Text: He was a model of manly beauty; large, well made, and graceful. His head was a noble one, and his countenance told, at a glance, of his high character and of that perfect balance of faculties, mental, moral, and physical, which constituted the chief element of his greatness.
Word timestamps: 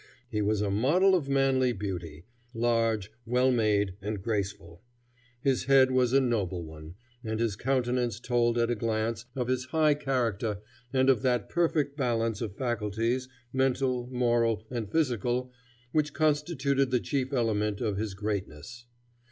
He 0.31 0.41
was 0.41 0.61
a 0.61 0.71
model 0.71 1.13
of 1.13 1.29
manly 1.29 1.73
beauty; 1.73 2.25
large, 2.55 3.11
well 3.23 3.51
made, 3.51 3.93
and 4.01 4.19
graceful. 4.19 4.81
His 5.41 5.65
head 5.65 5.91
was 5.91 6.11
a 6.11 6.19
noble 6.19 6.63
one, 6.65 6.95
and 7.23 7.39
his 7.39 7.55
countenance 7.55 8.19
told, 8.19 8.57
at 8.57 8.71
a 8.71 8.75
glance, 8.75 9.25
of 9.35 9.47
his 9.47 9.65
high 9.65 9.93
character 9.93 10.57
and 10.91 11.07
of 11.07 11.21
that 11.21 11.49
perfect 11.49 11.97
balance 11.97 12.41
of 12.41 12.57
faculties, 12.57 13.29
mental, 13.53 14.07
moral, 14.11 14.65
and 14.71 14.91
physical, 14.91 15.51
which 15.91 16.15
constituted 16.15 16.89
the 16.89 16.99
chief 16.99 17.31
element 17.31 17.79
of 17.79 17.97
his 17.97 18.15
greatness. 18.15 18.87